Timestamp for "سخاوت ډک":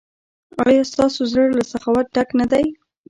1.71-2.29